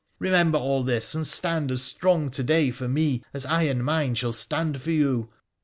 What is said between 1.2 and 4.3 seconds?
stand as strong to day for me as I and mine